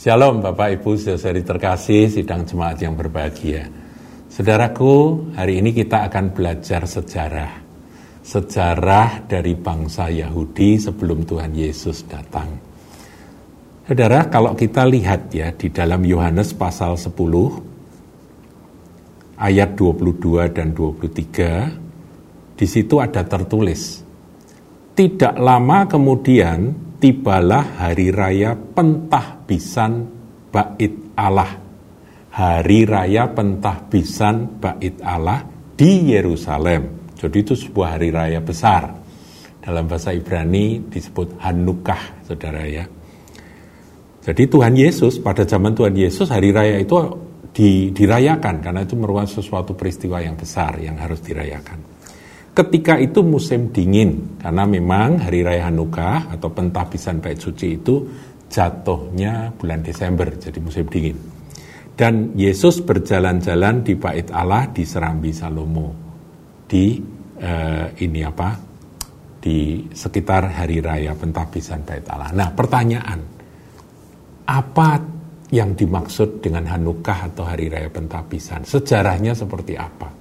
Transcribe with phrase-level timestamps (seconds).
[0.00, 3.68] Shalom Bapak Ibu saudari terkasih sidang jemaat yang berbahagia.
[4.32, 7.60] Saudaraku, hari ini kita akan belajar sejarah.
[8.24, 12.48] Sejarah dari bangsa Yahudi sebelum Tuhan Yesus datang.
[13.84, 17.12] Saudara, kalau kita lihat ya di dalam Yohanes pasal 10
[19.36, 24.00] ayat 22 dan 23 di situ ada tertulis
[24.96, 29.92] tidak lama kemudian tibalah hari raya pentahbisan
[30.52, 31.50] bait Allah.
[32.30, 35.42] Hari raya pentahbisan bait Allah
[35.74, 37.10] di Yerusalem.
[37.16, 39.00] Jadi itu sebuah hari raya besar.
[39.60, 42.84] Dalam bahasa Ibrani disebut Hanukah, saudara ya.
[44.20, 46.96] Jadi Tuhan Yesus, pada zaman Tuhan Yesus hari raya itu
[47.50, 51.99] di, dirayakan karena itu merupakan sesuatu peristiwa yang besar yang harus dirayakan.
[52.50, 58.10] Ketika itu musim dingin, karena memang Hari Raya Hanukkah atau pentahbisan Bait Suci itu
[58.50, 61.14] jatuhnya bulan Desember, jadi musim dingin.
[61.94, 65.94] Dan Yesus berjalan-jalan di Bait Allah di Serambi Salomo,
[66.66, 66.98] di
[67.38, 68.50] eh, ini apa,
[69.40, 72.34] di sekitar Hari Raya Pentahbisan Bait Allah.
[72.34, 73.20] Nah pertanyaan,
[74.50, 74.88] apa
[75.54, 78.66] yang dimaksud dengan Hanukkah atau Hari Raya Pentahbisan?
[78.66, 80.19] Sejarahnya seperti apa?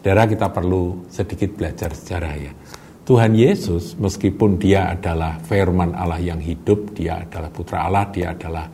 [0.00, 2.52] Saudara kita perlu sedikit belajar sejarah ya.
[3.04, 8.64] Tuhan Yesus meskipun dia adalah firman Allah yang hidup, dia adalah putra Allah, dia adalah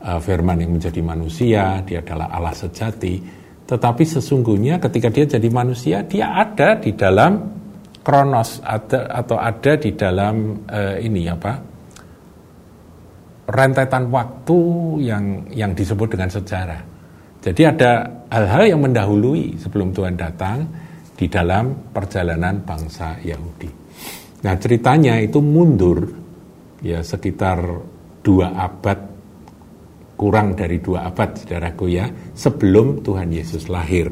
[0.00, 3.20] uh, firman yang menjadi manusia, dia adalah Allah sejati,
[3.68, 7.52] tetapi sesungguhnya ketika dia jadi manusia, dia ada di dalam
[8.00, 11.52] kronos ada, atau ada di dalam uh, ini apa?
[13.44, 14.60] rentetan waktu
[15.04, 16.91] yang yang disebut dengan sejarah.
[17.42, 20.62] Jadi ada hal-hal yang mendahului sebelum Tuhan datang
[21.18, 23.66] di dalam perjalanan bangsa Yahudi.
[24.46, 26.06] Nah ceritanya itu mundur
[26.82, 27.58] ya sekitar
[28.22, 28.98] dua abad
[30.14, 34.06] kurang dari dua abad saudaraku ya sebelum Tuhan Yesus lahir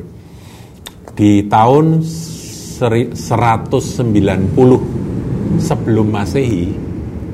[1.14, 3.14] di tahun 190
[5.62, 6.66] sebelum Masehi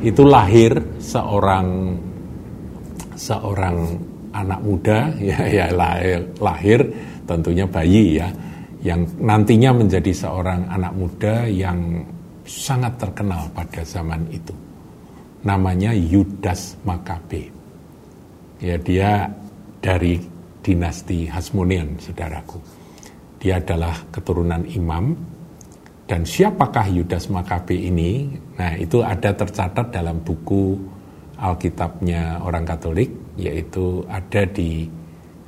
[0.05, 1.97] itu lahir seorang
[3.17, 3.77] seorang
[4.45, 6.81] anak muda ya ya lahir, lahir
[7.25, 8.29] tentunya bayi ya
[8.87, 12.07] yang nantinya menjadi seorang anak muda yang
[12.47, 14.55] sangat terkenal pada zaman itu.
[15.43, 17.51] Namanya Yudas Makabe.
[18.63, 19.27] Ya dia
[19.83, 20.23] dari
[20.63, 22.63] dinasti Hasmonean, saudaraku.
[23.43, 25.35] Dia adalah keturunan imam.
[26.07, 28.31] Dan siapakah Yudas Makabe ini?
[28.55, 30.79] Nah itu ada tercatat dalam buku
[31.37, 34.89] Alkitabnya orang Katolik yaitu ada di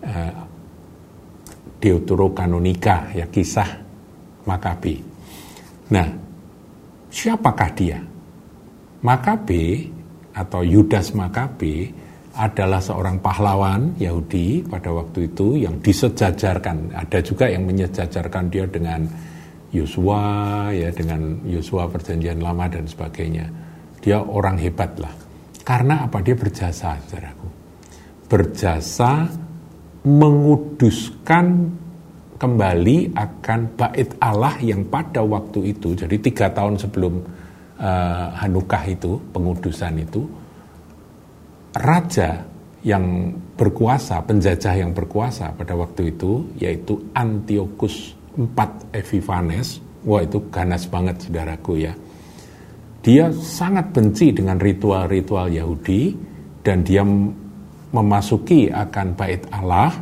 [0.04, 0.32] uh,
[1.78, 3.70] Deuterokanonika ya kisah
[4.44, 4.98] Makabe.
[5.94, 6.08] Nah,
[7.08, 7.98] siapakah dia?
[9.04, 9.86] Makabe
[10.34, 11.92] atau Yudas Makabe
[12.38, 16.94] adalah seorang pahlawan Yahudi pada waktu itu yang disejajarkan.
[16.94, 19.06] Ada juga yang menyejajarkan dia dengan
[19.68, 20.22] Yosua
[20.72, 23.46] ya dengan Yosua perjanjian lama dan sebagainya.
[24.00, 25.27] Dia orang hebat lah.
[25.68, 26.24] Karena apa?
[26.24, 27.48] Dia berjasa, saudaraku.
[28.24, 29.28] Berjasa
[30.08, 31.44] menguduskan
[32.40, 37.20] kembali akan bait Allah yang pada waktu itu, jadi tiga tahun sebelum
[37.76, 40.24] uh, Hanukah itu, pengudusan itu,
[41.76, 42.48] raja
[42.80, 48.56] yang berkuasa, penjajah yang berkuasa pada waktu itu, yaitu Antiochus IV
[48.94, 51.92] Epiphanes, wah itu ganas banget saudaraku ya,
[53.08, 56.12] dia sangat benci dengan ritual-ritual Yahudi
[56.60, 57.00] dan dia
[57.88, 59.96] memasuki akan bait Allah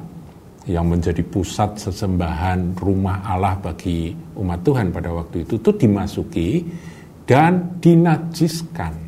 [0.67, 6.67] yang menjadi pusat sesembahan rumah Allah bagi umat Tuhan pada waktu itu itu dimasuki
[7.23, 8.99] dan dinajiskan.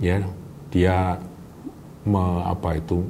[0.00, 0.24] Ya
[0.72, 1.20] dia
[2.08, 3.04] me, apa itu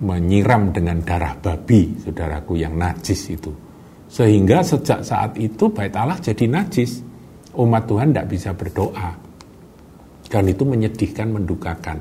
[0.00, 3.52] menyiram dengan darah babi saudaraku yang najis itu.
[4.08, 7.11] Sehingga sejak saat itu bait Allah jadi najis
[7.56, 9.10] umat Tuhan tidak bisa berdoa.
[10.32, 11.98] Dan itu menyedihkan, mendukakan.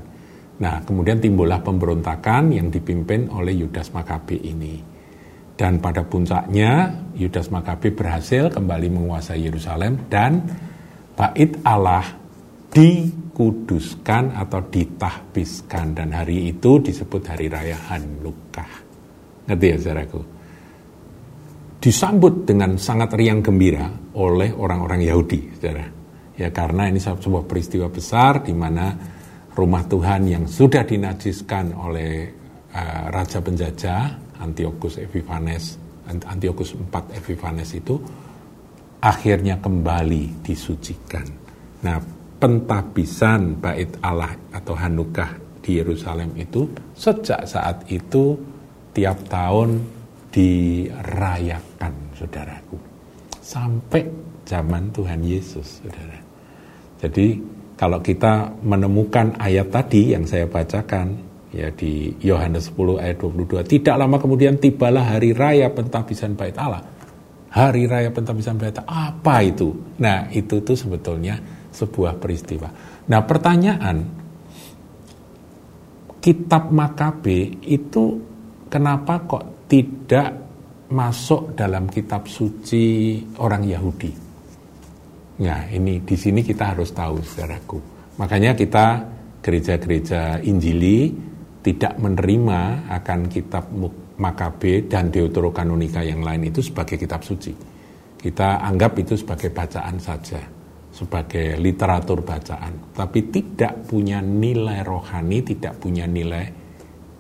[0.62, 4.80] Nah, kemudian timbullah pemberontakan yang dipimpin oleh Yudas Makabe ini.
[5.58, 10.42] Dan pada puncaknya, Yudas Makabe berhasil kembali menguasai Yerusalem dan
[11.18, 12.06] bait Allah
[12.72, 15.98] dikuduskan atau ditahbiskan.
[15.98, 18.72] Dan hari itu disebut Hari Raya Hanukkah.
[19.50, 20.41] Ngerti ya saudaraku?
[21.82, 25.90] Disambut dengan sangat riang gembira oleh orang-orang Yahudi, saudara.
[26.38, 28.94] Ya karena ini sebuah peristiwa besar di mana
[29.58, 32.30] rumah Tuhan yang sudah dinajiskan oleh
[32.72, 34.02] uh, raja penjajah
[34.38, 37.98] Antiochus Epiphanes, Antiochus IV Epiphanes itu
[39.02, 41.26] akhirnya kembali disucikan.
[41.82, 41.98] Nah,
[42.38, 48.34] pentabisan bait Allah atau Hanukah di Yerusalem itu sejak saat itu
[48.94, 50.01] tiap tahun
[50.32, 52.80] dirayakan, saudaraku.
[53.44, 54.08] Sampai
[54.48, 56.18] zaman Tuhan Yesus, saudara.
[57.04, 57.40] Jadi
[57.76, 61.20] kalau kita menemukan ayat tadi yang saya bacakan,
[61.52, 66.86] ya di Yohanes 10 ayat 22, tidak lama kemudian tibalah hari raya pentahbisan bait Allah.
[67.52, 69.76] Hari raya pentahbisan bait Allah, apa itu?
[70.00, 71.36] Nah, itu tuh sebetulnya
[71.76, 72.72] sebuah peristiwa.
[73.12, 73.98] Nah, pertanyaan
[76.22, 78.22] kitab Makabe itu
[78.70, 80.36] kenapa kok tidak
[80.92, 84.12] masuk dalam kitab suci orang Yahudi?
[85.48, 87.80] Nah, ini di sini kita harus tahu saudaraku.
[88.20, 89.00] Makanya kita
[89.40, 91.08] gereja-gereja Injili
[91.64, 93.72] tidak menerima akan kitab
[94.20, 97.56] Makabe dan Deuterokanonika yang lain itu sebagai kitab suci.
[98.20, 105.80] Kita anggap itu sebagai bacaan saja sebagai literatur bacaan, tapi tidak punya nilai rohani, tidak
[105.80, 106.52] punya nilai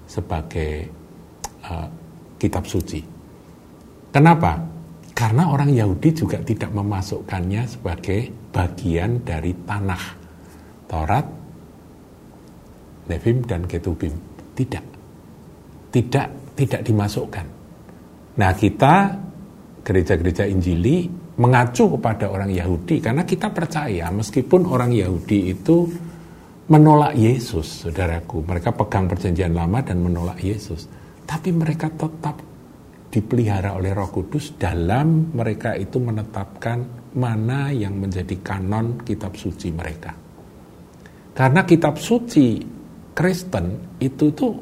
[0.04, 0.92] sebagai
[1.64, 2.01] uh,
[2.42, 2.98] kitab suci.
[4.10, 4.58] Kenapa?
[5.14, 10.04] Karena orang Yahudi juga tidak memasukkannya sebagai bagian dari tanah
[10.90, 11.26] Taurat,
[13.06, 14.16] Nevim dan Ketubim.
[14.58, 14.86] Tidak.
[15.94, 17.46] Tidak tidak dimasukkan.
[18.38, 18.96] Nah, kita
[19.82, 21.10] gereja-gereja Injili
[21.42, 25.90] mengacu kepada orang Yahudi karena kita percaya meskipun orang Yahudi itu
[26.70, 30.88] menolak Yesus, saudaraku, mereka pegang perjanjian lama dan menolak Yesus,
[31.26, 32.38] tapi mereka tetap
[33.12, 40.16] dipelihara oleh Roh Kudus dalam mereka itu menetapkan mana yang menjadi kanon kitab suci mereka.
[41.32, 42.60] Karena kitab suci
[43.12, 44.54] Kristen itu tuh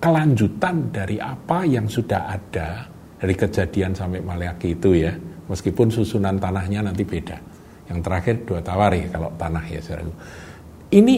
[0.00, 2.84] kelanjutan dari apa yang sudah ada
[3.16, 5.12] dari kejadian sampai Maleaki itu ya
[5.44, 7.36] Meskipun susunan tanahnya nanti beda.
[7.92, 9.80] Yang terakhir dua tawari kalau tanah ya.
[10.88, 11.14] Ini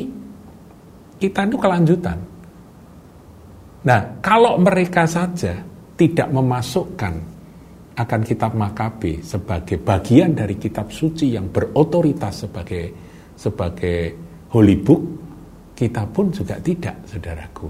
[1.22, 2.18] kita itu kelanjutan.
[3.86, 5.54] Nah, kalau mereka saja
[5.94, 7.14] tidak memasukkan
[7.96, 12.84] akan kitab Makabe sebagai bagian dari kitab suci yang berotoritas sebagai
[13.38, 13.98] sebagai
[14.52, 15.02] holy book,
[15.72, 17.68] kita pun juga tidak, saudaraku.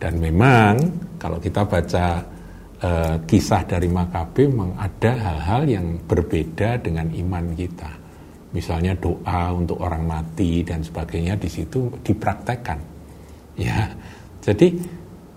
[0.00, 0.80] Dan memang
[1.20, 2.24] kalau kita baca
[2.80, 7.90] uh, kisah dari Makabe memang ada hal-hal yang berbeda dengan iman kita.
[8.56, 12.78] Misalnya doa untuk orang mati dan sebagainya di situ dipraktekkan.
[13.60, 13.92] Ya.
[14.40, 14.72] Jadi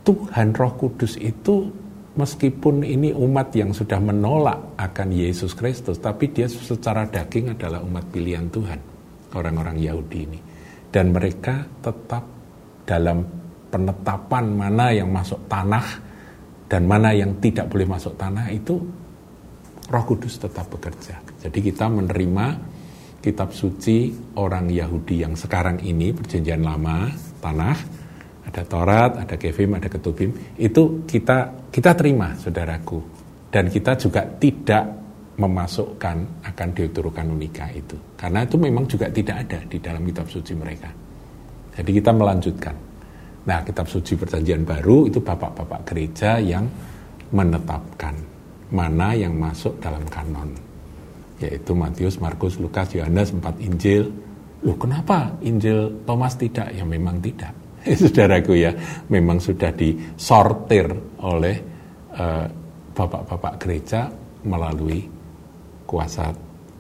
[0.04, 1.72] Tuhan Roh Kudus itu
[2.14, 8.06] meskipun ini umat yang sudah menolak akan Yesus Kristus, tapi dia secara daging adalah umat
[8.12, 8.80] pilihan Tuhan,
[9.34, 10.40] orang-orang Yahudi ini.
[10.94, 12.24] Dan mereka tetap
[12.86, 13.26] dalam
[13.72, 15.88] penetapan mana yang masuk tanah
[16.70, 18.78] dan mana yang tidak boleh masuk tanah itu
[19.90, 21.18] Roh Kudus tetap bekerja.
[21.42, 22.46] Jadi kita menerima
[23.24, 27.08] kitab suci orang Yahudi yang sekarang ini perjanjian lama
[27.40, 28.03] tanah
[28.54, 30.30] ada Taurat, ada Kevim, ada Ketubim
[30.62, 33.02] itu kita kita terima saudaraku
[33.50, 34.86] dan kita juga tidak
[35.34, 40.94] memasukkan akan Deuterokanonika itu karena itu memang juga tidak ada di dalam kitab suci mereka.
[41.74, 42.76] Jadi kita melanjutkan.
[43.44, 46.70] Nah, kitab suci perjanjian baru itu bapak-bapak gereja yang
[47.34, 48.14] menetapkan
[48.72, 50.54] mana yang masuk dalam kanon.
[51.42, 54.08] Yaitu Matius, Markus, Lukas, Yohanes, empat Injil.
[54.64, 56.72] Loh kenapa Injil Thomas tidak?
[56.72, 57.63] Ya memang tidak.
[58.00, 58.72] Saudaraku ya,
[59.12, 60.88] memang sudah disortir
[61.20, 61.56] oleh
[62.16, 62.46] eh,
[62.94, 64.08] bapak-bapak gereja
[64.48, 65.04] melalui
[65.84, 66.32] kuasa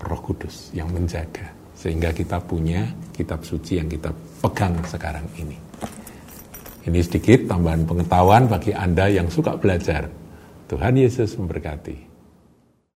[0.03, 1.51] Roh Kudus yang menjaga.
[1.73, 5.57] Sehingga kita punya kitab suci yang kita pegang sekarang ini.
[6.83, 10.07] Ini sedikit tambahan pengetahuan bagi Anda yang suka belajar.
[10.67, 12.12] Tuhan Yesus memberkati.